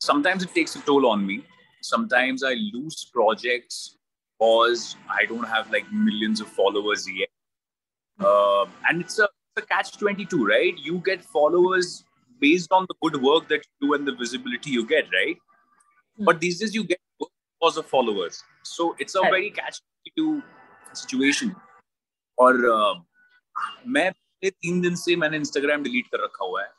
sometimes 0.00 0.42
it 0.42 0.54
takes 0.54 0.76
a 0.76 0.80
toll 0.80 1.06
on 1.06 1.26
me. 1.26 1.44
Sometimes 1.82 2.42
I 2.44 2.54
lose 2.72 3.10
projects 3.12 3.96
because 4.38 4.96
I 5.08 5.24
don't 5.24 5.44
have 5.48 5.70
like 5.70 5.90
millions 5.92 6.40
of 6.40 6.48
followers 6.48 7.06
yet. 7.10 7.28
Uh, 8.18 8.66
and 8.88 9.00
it's 9.00 9.18
a, 9.18 9.24
it's 9.24 9.64
a 9.64 9.66
catch 9.66 9.96
22, 9.96 10.46
right? 10.46 10.76
You 10.78 10.98
get 10.98 11.24
followers 11.24 12.04
based 12.40 12.72
on 12.72 12.86
the 12.88 12.94
good 13.02 13.22
work 13.22 13.48
that 13.48 13.64
you 13.80 13.88
do 13.88 13.94
and 13.94 14.06
the 14.06 14.14
visibility 14.14 14.70
you 14.70 14.86
get, 14.86 15.04
right? 15.12 15.36
Hmm. 16.18 16.24
But 16.24 16.40
these 16.40 16.58
days 16.58 16.74
you 16.74 16.84
get 16.84 16.98
work 17.18 17.30
because 17.58 17.76
of 17.78 17.86
followers. 17.86 18.42
So 18.62 18.94
it's 18.98 19.14
a 19.14 19.20
Right. 19.20 19.30
very 19.30 19.50
catch 19.50 19.80
22 20.16 20.42
situation. 20.92 21.54
और 22.38 22.54
uh, 22.66 22.94
मैं 23.86 24.10
पिछले 24.45 24.69
तीन 24.69 24.81
दिन 24.81 24.95
से 24.95 25.15
मैंने 25.15 25.37
Instagram 25.37 25.83
delete 25.83 26.07
कर 26.07 26.23
रखा 26.23 26.45
हुआ 26.45 26.63
है। 26.63 26.69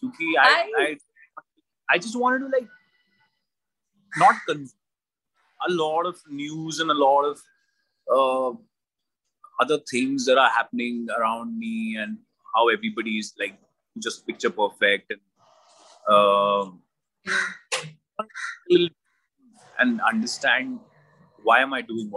क्योंकि 0.00 0.34
I 0.36 1.98
just 1.98 2.16
want 2.16 2.40
to 2.40 2.48
like 2.48 2.68
not 4.12 4.50
a 5.60 5.66
load 5.70 6.06
of 6.06 6.22
news 6.32 6.82
and 6.82 6.90
other 9.60 9.78
things 9.92 10.28
are 10.30 10.38
happening 10.56 11.08
around 11.10 11.56
me 11.58 11.96
and 12.02 12.18
how 12.56 12.70
everybody 12.70 13.18
is 13.18 13.32
like 13.40 13.58
just 13.96 14.24
picture 14.26 14.48
perfect 14.60 15.12
and 19.80 20.00
understand 20.00 20.78
why 21.44 21.62
am 21.62 21.74
I 21.74 21.82
doing 21.82 22.10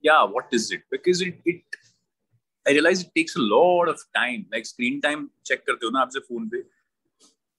yeah, 0.00 0.24
what 0.24 0.46
is 0.52 0.70
it? 0.70 0.82
Because 0.90 1.20
it, 1.20 1.40
it 1.44 1.62
I 2.66 2.72
realize 2.72 3.02
it 3.02 3.12
takes 3.14 3.36
a 3.36 3.40
lot 3.40 3.88
of 3.88 4.00
time. 4.14 4.46
Like 4.52 4.66
screen 4.66 5.00
time 5.00 5.28
check 5.50 5.64
करते 5.66 5.86
हो 5.86 5.90
ना 5.90 6.00
आपसे 6.00 6.20
phone 6.28 6.48
पे 6.48 6.64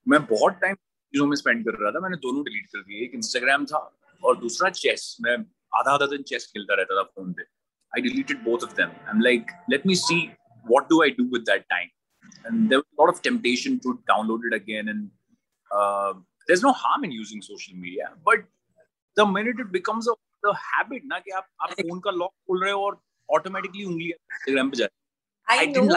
मैं 0.07 0.25
बहुत 0.25 0.59
time 0.61 0.75
चीजों 0.75 1.25
में 1.27 1.35
spend 1.35 1.63
कर 1.65 1.77
रहा 1.81 1.91
था 1.91 1.99
मैंने 1.99 2.17
दोनों 2.25 2.43
डिलीट 2.43 2.65
कर 2.73 2.81
दिए 2.81 3.03
एक 3.05 3.15
इंस्टाग्राम 3.15 3.65
था 3.71 3.79
और 4.23 4.37
दूसरा 4.39 4.69
चेस 4.81 5.15
मैं 5.21 5.37
आधा 5.79 5.91
आधा 5.93 6.05
दिन 6.15 6.23
चेस 6.31 6.45
खेलता 6.53 6.75
रहता 6.81 6.99
था 6.99 7.03
फोन 7.15 7.31
पे 7.33 7.43
I 7.95 8.01
deleted 8.09 8.43
both 8.43 8.63
of 8.63 8.75
them 8.81 8.89
I 8.89 9.15
am 9.15 9.21
like 9.21 9.51
let 9.71 9.85
me 9.87 9.95
C 10.05 10.19
what 10.65 10.89
do 10.89 11.03
I 11.03 11.09
do 11.09 11.25
with 11.29 11.45
that 11.45 11.67
time? 11.69 11.89
And 12.45 12.69
there 12.69 12.79
was 12.79 12.87
a 12.97 13.01
lot 13.01 13.09
of 13.09 13.21
temptation 13.21 13.79
to 13.81 13.99
download 14.09 14.41
it 14.49 14.53
again. 14.53 14.89
And 14.89 15.09
uh, 15.71 16.13
there's 16.47 16.63
no 16.63 16.71
harm 16.71 17.03
in 17.03 17.11
using 17.11 17.41
social 17.41 17.75
media, 17.75 18.11
but 18.25 18.39
the 19.17 19.25
minute 19.25 19.59
it 19.59 19.71
becomes 19.71 20.07
a 20.07 20.13
habit 20.52 21.02
ना 21.06 21.18
कि 21.18 21.30
आप 21.30 21.48
आप 21.62 21.70
phone 21.80 22.00
का 22.00 22.10
lock 22.10 22.32
खोल 22.46 22.62
रहे 22.62 22.72
हो 22.72 22.84
और 22.86 23.00
automatically 23.28 23.84
उंगली 23.84 24.08
इंस्टाग्राम 24.10 24.70
पे 24.70 24.76
जा 24.76 24.86
रही 24.86 25.58
है 25.58 25.60
I 25.60 25.66
know 25.66 25.96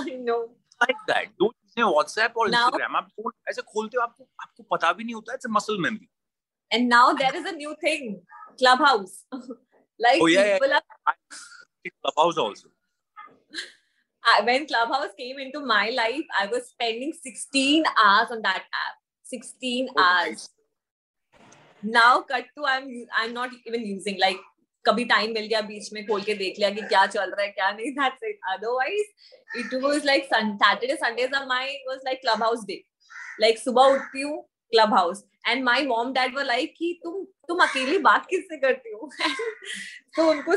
I 0.00 0.16
know 0.16 0.40
like 0.82 0.96
that 1.10 1.30
दो 1.38 1.48
चीज़ें 1.48 1.84
व्हाट्सएप 1.84 2.36
और 2.38 2.48
इंस्टाग्राम 2.48 2.96
आप 2.96 3.08
फ़ोन 3.16 3.32
ऐसे 3.50 3.62
खोलते 3.62 3.96
हो 3.96 4.02
आपको 4.02 4.28
आपको 4.42 4.62
पता 4.76 4.92
भी 4.92 5.04
नहीं 5.04 5.14
होता 5.14 5.34
it's 5.34 5.46
a 5.46 5.50
muscle 5.52 5.78
memory 5.82 6.08
and 6.70 6.88
now 6.88 7.12
there 7.22 7.36
is 7.36 7.48
a 7.48 7.52
new 7.52 7.74
thing 7.86 8.14
Clubhouse 8.82 9.24
like 10.00 10.22
people 10.22 10.72
are 10.72 11.14
Clubhouse 12.18 12.38
also 12.38 12.72
I, 14.24 14.42
when 14.46 14.64
Clubhouse 14.66 15.12
came 15.18 15.38
into 15.38 15.60
my 15.60 15.90
life, 15.90 16.24
I 16.38 16.46
was 16.46 16.64
spending 16.68 17.12
16 17.12 17.84
hours 18.00 18.30
on 18.30 18.42
that 18.42 18.64
app. 18.80 18.96
16 19.24 19.88
oh, 19.96 20.34
now 21.84 22.20
cut 22.20 22.50
to 22.56 22.64
I 22.64 22.76
am 22.76 22.88
I 23.12 23.26
am 23.26 23.32
not 23.32 23.50
even 23.66 23.80
using 23.80 24.18
like 24.20 24.40
कभी 24.84 25.04
time 25.04 25.32
मिल 25.32 25.46
गया 25.46 25.60
बीच 25.60 25.92
में 25.92 26.06
खोल 26.06 26.22
के 26.22 26.34
देख 26.34 26.58
लिया 26.58 26.70
कि 26.70 26.82
क्या 26.82 27.06
चल 27.06 27.30
रहा 27.30 27.42
है 27.42 27.48
क्या 27.48 27.70
नहीं 27.70 27.90
that's 27.90 28.22
it 28.24 28.38
otherwise 28.48 29.58
it 29.58 29.74
was 29.74 30.04
like 30.04 30.24
Saturday 30.24 30.96
Sunday 30.96 31.22
is 31.22 31.34
my 31.48 31.82
was 31.88 31.98
like 32.04 32.20
Clubhouse 32.42 32.64
day 32.64 32.82
like 33.40 33.58
सुबह 33.58 33.82
उठती 33.82 34.20
हूँ 34.20 34.42
Clubhouse 34.94 35.24
and 35.48 35.64
my 35.64 35.82
mom 35.86 36.12
dad 36.12 36.36
were 36.36 36.44
like 36.44 36.74
कि 36.78 37.00
तुम 37.04 37.24
तुम 37.48 37.58
अकेली 37.58 37.98
बात 37.98 38.26
किससे 38.26 38.56
करती 38.56 38.90
हो? 38.90 39.10
तो 40.16 40.30
उनको 40.30 40.56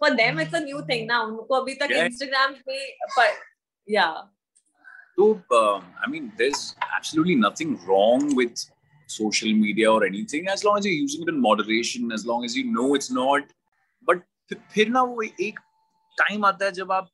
for 0.00 0.10
them 0.10 0.40
it's 0.40 0.54
a 0.54 0.58
new 0.58 0.80
thing 0.80 1.06
ना. 1.06 1.20
उनको 1.20 1.54
अभी 1.54 1.74
तक 1.74 1.92
इंस्टाग्राम 1.92 2.52
पे 2.52 2.92
पर 3.16 3.32
या 3.88 4.06
तो 5.16 5.32
I 5.52 6.10
mean 6.10 6.28
there 6.28 6.50
is 6.50 6.74
absolutely 6.84 7.34
nothing 7.34 7.76
wrong 7.76 8.38
with 8.38 8.54
social 9.07 9.51
media 9.53 9.91
or 9.91 10.03
anything 10.05 10.47
as 10.47 10.63
long 10.63 10.77
as 10.77 10.85
you're 10.85 10.93
using 10.93 11.23
it 11.23 11.29
in 11.29 11.39
moderation, 11.39 12.11
as 12.11 12.25
long 12.25 12.45
as 12.45 12.55
you 12.57 12.63
know 12.71 12.93
it's 12.95 13.11
not. 13.11 13.43
But 14.11 14.23
फिर- 14.51 14.61
फिर 14.73 14.89
ना 14.89 15.01
वो 15.09 15.21
एक 15.47 15.59
टाइम 16.19 16.45
आता 16.45 16.65
है 16.65 16.71
जब 16.79 16.91
आप 16.91 17.09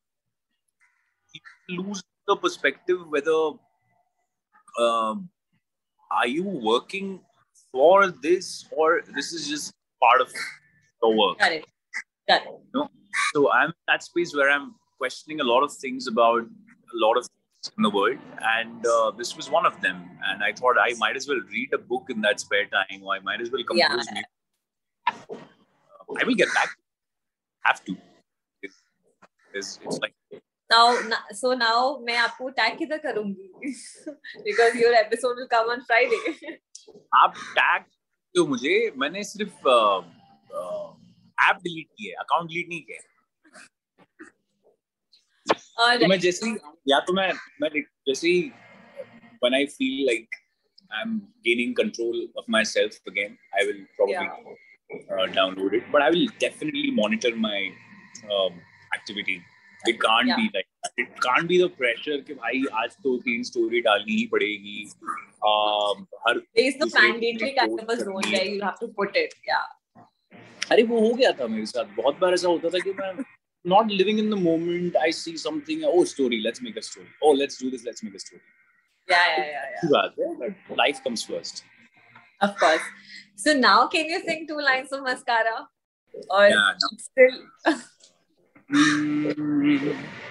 lose 1.70 2.04
the 2.28 2.36
perspective 2.44 3.02
whether 3.16 3.36
um, 4.84 5.30
are 6.20 6.28
you 6.28 6.44
working 6.44 7.20
for 7.72 8.08
this 8.08 8.66
or 8.72 9.02
this 9.18 9.32
is 9.34 9.48
just 9.48 9.74
part 10.02 10.22
of 10.22 10.32
the 11.04 11.10
work. 11.10 11.38
correct 11.40 11.68
correct 12.30 12.48
So 13.36 13.52
I'm 13.52 13.70
in 13.70 13.84
that 13.88 14.04
space 14.04 14.34
where 14.36 14.50
I'm 14.50 14.74
questioning 14.98 15.40
a 15.42 15.44
lot 15.44 15.64
of 15.64 15.72
things 15.74 16.08
about 16.08 16.42
a 16.42 16.98
lot 17.06 17.18
of 17.18 17.26
things 17.28 17.43
in 17.78 17.84
the 17.84 17.90
world, 17.90 18.18
and 18.58 18.86
uh, 18.86 19.12
this 19.12 19.36
was 19.36 19.50
one 19.50 19.66
of 19.66 19.80
them. 19.82 19.98
And 20.28 20.44
I 20.44 20.52
thought 20.54 20.78
I 20.80 20.94
might 20.98 21.16
as 21.18 21.28
well 21.28 21.42
read 21.52 21.74
a 21.74 21.78
book 21.78 22.06
in 22.10 22.22
that 22.22 22.40
spare 22.40 22.66
time, 22.76 23.04
or 23.04 23.16
I 23.16 23.20
might 23.20 23.42
as 23.42 23.52
well 23.52 23.64
Yeah. 23.76 23.88
compose 23.90 24.12
music. 24.12 24.26
Uh, 25.08 26.20
I 26.22 26.24
will 26.26 26.36
get 26.36 26.54
back. 26.54 26.70
Have 27.66 27.84
to. 27.86 27.98
It's, 28.64 28.82
it's, 29.54 29.80
it's 29.86 30.00
like 30.00 30.14
now 30.72 30.86
na- 31.12 31.28
so 31.42 31.54
now 31.60 31.78
मैं 32.08 32.16
आपको 32.24 32.50
tag 32.58 32.78
किधर 32.78 32.98
करूंगी 33.06 33.48
because 34.48 34.76
your 34.82 34.94
episode 35.04 35.36
will 35.42 35.48
come 35.54 35.70
on 35.76 35.82
Friday 35.92 36.20
आप 37.24 37.34
tag 37.58 37.84
तो 38.36 38.46
मुझे 38.48 38.74
मैंने 39.04 39.24
सिर्फ 39.24 39.68
app 41.48 41.58
delete 41.64 41.88
किया 41.98 42.22
अकाउंट 42.22 42.50
डिलीट 42.50 42.68
नहीं 42.70 42.82
किया 42.82 43.00
और 43.00 43.13
तो 45.79 46.07
मैं 46.09 46.19
जैसे 46.21 46.51
या 46.89 46.99
तो 47.07 47.13
मैं 47.13 47.33
मैं 47.63 47.71
जैसे 48.09 48.29
ही 48.29 48.53
when 49.45 49.55
I 49.57 49.67
feel 49.71 49.97
like 50.09 50.37
I'm 50.91 51.15
gaining 51.47 51.73
control 51.79 52.21
of 52.41 52.47
myself 52.55 52.95
again, 53.07 53.33
I 53.61 53.65
will 53.69 53.81
probably 53.97 54.15
yeah. 54.15 55.17
uh, 55.17 55.27
download 55.39 55.75
it. 55.79 55.91
But 55.93 56.03
I 56.03 56.11
will 56.15 56.29
definitely 56.45 56.93
monitor 56.99 57.33
my 57.37 57.59
um, 58.37 58.55
activity. 58.99 59.37
It 59.85 60.01
can't 60.05 60.29
Yeah. 60.29 60.37
be 60.37 60.47
like. 60.55 60.71
It 61.03 61.21
can't 61.27 61.49
be 61.49 61.59
the 61.61 61.69
pressure 61.81 62.17
कि 62.29 62.35
भाई 62.35 62.63
आज 62.83 62.97
तो 63.05 63.17
तीन 63.27 63.43
story 63.51 63.81
डालनी 63.89 64.17
ही 64.17 64.27
पड़ेगी 64.33 64.79
um, 65.51 66.07
her 66.27 66.41
there 66.57 66.67
is 66.71 66.75
the 66.75 66.87
दूसरे 66.87 67.09
mandatory 67.09 67.53
दिन 67.55 67.57
kind 67.59 67.71
of 67.71 67.85
a 67.85 67.87
post 67.91 68.05
zone 68.05 68.23
करनी 68.23 68.33
है। 68.33 68.41
where 68.41 68.51
you 68.55 68.63
have 68.69 68.81
to 68.83 68.89
put 69.01 69.17
it 69.25 69.35
yeah 69.51 69.65
अरे 70.73 70.83
वो 70.91 71.01
हो 71.09 71.15
गया 71.15 71.33
था 71.41 71.47
मेरे 71.47 71.67
साथ 71.67 71.97
बहुत 71.97 72.19
बार 72.21 72.35
ऐसा 72.35 72.49
होता 72.49 72.69
था 72.75 72.79
कि 72.85 72.93
मैं 73.01 73.13
not 73.66 73.88
living 74.02 74.20
in 74.20 74.30
the 74.30 74.38
moment 74.44 74.96
I 75.08 75.10
see 75.12 75.36
something 75.38 75.82
oh 75.86 76.04
story 76.14 76.42
let's 76.46 76.62
make 76.68 76.78
a 76.78 76.86
story 76.90 77.10
oh 77.22 77.32
let's 77.42 77.58
do 77.64 77.72
this 77.74 77.84
let's 77.90 78.04
make 78.04 78.16
a 78.16 78.24
story 78.26 78.42
yeah 79.08 79.26
yeah 79.38 79.48
yeah, 79.56 79.66
yeah. 79.74 79.82
अच्छी 79.82 79.88
बात 79.96 80.16
है 80.20 80.30
but 80.40 80.78
life 80.84 81.02
comes 81.08 81.26
first 81.32 81.64
of 82.48 82.56
course 82.64 82.86
so 83.44 83.54
now 83.66 83.80
can 83.96 84.06
you 84.14 84.20
sing 84.30 84.48
two 84.54 84.62
lines 84.70 84.92
of 84.98 85.04
mascara 85.10 85.58
or 86.38 86.44
Yeah, 86.48 86.72
no. 86.84 86.90
still 87.08 87.38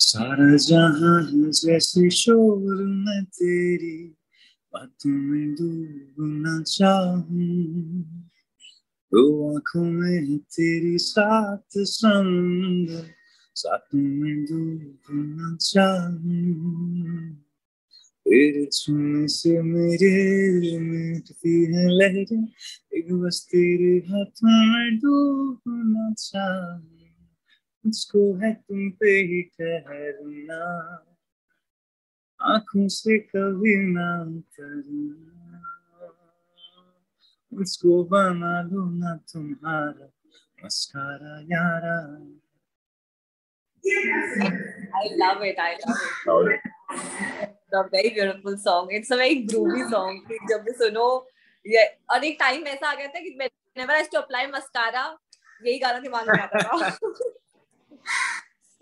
सारा 0.00 0.56
जहां 0.64 1.18
है 1.30 1.50
जैसे 1.60 2.08
शोर 2.16 2.82
मैं 3.06 3.22
तेरी 3.38 3.96
बातों 4.74 5.10
में 5.10 5.54
डूबना 5.58 6.54
चाहूं 6.74 7.48
आँखों 9.15 9.83
में 9.83 10.37
तेरी 10.37 10.97
साथ 10.97 11.77
समुंदर 11.77 13.05
में 13.95 14.45
डूबना 14.45 15.55
चाहूँ 15.55 17.37
छूने 18.73 19.27
से 19.27 19.61
मेरे 19.61 20.79
मिटती 20.79 21.65
है 21.65 21.87
लहरें, 21.89 22.47
एक 22.93 23.13
बस 23.13 23.47
तेरे 23.51 23.97
हाथों 24.09 24.65
में 24.73 24.97
डूबना 24.97 26.13
चाहूँ 26.13 26.81
मुझको 27.85 28.33
है 28.35 28.53
तुम 28.53 28.89
पे 28.89 29.11
ही 29.11 29.41
ठहरना, 29.41 30.63
आँखों 32.41 32.87
से 32.87 33.17
कभी 33.17 33.75
ना 33.77 34.23
उतरना। 34.23 35.42
मुझको 37.57 38.03
बना 38.11 38.53
लो 38.69 38.85
ना 38.99 39.15
तुम्हारा 39.31 40.09
मस्कारा 40.63 41.35
यारा 41.53 41.97
I 43.85 45.09
love 45.17 45.41
it. 45.41 45.57
I 45.59 45.75
love 46.25 46.47
it. 46.47 46.61
It's 46.91 47.73
a 47.73 47.83
very 47.91 48.09
beautiful 48.11 48.57
song. 48.57 48.87
It's 48.91 49.11
a 49.11 49.17
very 49.17 49.45
groovy 49.45 49.89
song. 49.89 50.21
कि 50.27 50.37
जब 50.49 50.63
भी 50.63 50.71
सुनो 50.77 51.07
ये 51.65 51.83
और 52.11 52.23
एक 52.25 52.37
टाइम 52.39 52.67
ऐसा 52.67 52.89
आ 52.89 52.95
गया 52.95 53.07
था 53.07 53.19
कि 53.19 53.35
whenever 53.41 53.91
I 53.91 53.99
used 53.99 54.11
to 54.11 54.21
apply 54.23 54.45
mascara 54.53 55.03
यही 55.65 55.79
गाना 55.79 55.99
दिमाग 55.99 56.29
में 56.29 56.39
आता 56.39 56.59
था. 56.63 56.97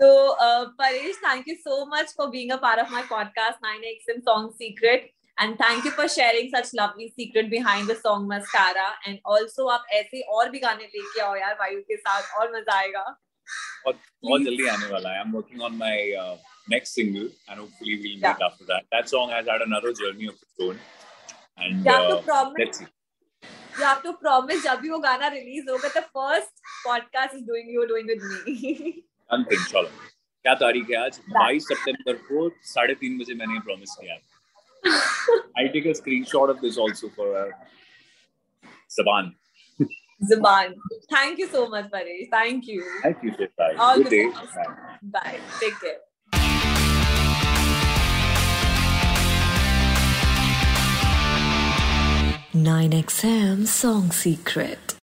so 0.01 0.35
uh, 0.39 0.65
Paresh, 0.79 1.17
thank 1.23 1.47
you 1.47 1.57
so 1.63 1.85
much 1.85 2.13
for 2.15 2.29
being 2.29 2.51
a 2.51 2.57
part 2.57 2.79
of 2.79 2.91
my 2.91 3.01
podcast 3.03 3.65
9XM 3.65 4.23
Song 4.23 4.51
Secret. 4.57 5.09
And 5.41 5.57
thank 5.57 5.85
you 5.85 5.91
for 5.91 6.07
sharing 6.07 6.49
such 6.49 6.67
lovely 6.79 7.11
secret 7.17 7.49
behind 7.49 7.87
the 7.87 7.95
song 7.95 8.27
Mascara. 8.31 8.87
And 9.07 9.19
also 9.25 9.67
आप 9.75 9.85
ऐसे 9.99 10.21
और 10.37 10.49
भी 10.49 10.59
गाने 10.65 10.85
लेके 10.95 11.21
आओ 11.21 11.35
यार 11.35 11.55
वायु 11.59 11.81
के 11.91 11.97
साथ 11.97 12.39
और 12.39 12.51
मज़ा 12.55 12.75
आएगा. 12.77 13.03
बहुत 13.85 13.99
बहुत 14.25 14.41
जल्दी 14.47 14.67
आने 14.73 14.87
वाला 14.91 15.13
है. 15.13 15.23
I'm 15.23 15.31
working 15.37 15.61
on 15.69 15.77
my 15.77 15.95
uh, 16.23 16.35
next 16.73 16.93
single 16.99 17.27
and 17.49 17.59
hopefully 17.59 17.95
we'll 18.03 18.17
meet 18.17 18.27
Yeah. 18.27 18.47
after 18.49 18.65
that. 18.71 18.85
That 18.95 19.09
song 19.13 19.31
has 19.37 19.47
had 19.53 19.61
another 19.67 19.93
journey 20.01 20.27
of 20.27 20.35
its 20.35 20.65
own. 20.67 20.79
And 21.57 21.85
You 21.85 21.91
have 21.91 22.03
uh, 22.03 22.09
to 22.09 22.17
uh, 22.17 22.21
promise 22.31 22.59
let's 22.65 22.79
see. 22.83 22.89
you 23.79 23.83
have 23.87 24.03
to 24.03 24.13
promise 24.21 24.63
जब 24.63 24.79
भी 24.81 24.89
वो 24.89 24.99
गाना 25.07 25.27
release 25.37 25.69
होगा 25.69 25.89
the 25.97 26.05
first 26.19 26.61
podcast 26.87 27.35
is 27.39 27.43
doing 27.49 27.73
you 27.77 27.87
doing 27.93 28.13
with 28.13 28.23
me 28.29 29.03
Done 29.31 29.45
thing, 29.51 29.65
चलो. 29.71 29.89
क्या 30.45 30.53
तारीख 30.61 30.89
है 30.89 30.95
आज 31.05 31.19
22 31.33 31.65
सितंबर 31.71 32.13
को 32.29 32.49
साढ़े 32.73 32.93
तीन 33.01 33.17
बजे 33.17 33.33
मैंने 33.41 33.59
प्रॉमिस 33.67 33.95
किया 34.01 34.15
I 35.57 35.67
take 35.73 35.85
a 35.85 35.89
screenshot 35.89 36.49
of 36.49 36.61
this 36.61 36.77
also 36.77 37.09
for 37.09 37.35
uh, 37.37 37.49
Saban. 38.89 39.33
Zuban 40.29 40.75
thank 41.09 41.39
you 41.39 41.47
so 41.47 41.67
much 41.67 41.89
Paresh 41.89 42.29
thank 42.29 42.67
you 42.67 42.83
Thank 43.01 43.23
you, 43.23 43.31
Shefali. 43.31 43.77
All 43.79 43.97
Good 43.97 44.05
the 44.05 44.09
day. 44.09 44.29
Bye. 44.29 44.75
bye 45.01 45.39
take 45.59 45.79
care 45.79 45.97
Nine 52.53 52.91
XM 52.91 53.65
Song 53.65 54.11
Secret. 54.11 54.99